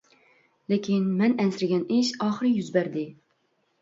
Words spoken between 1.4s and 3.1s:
ئەنسىرىگەن ئىش ئاخىرى يۈز بەردى.